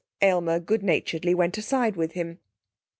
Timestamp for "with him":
1.95-2.39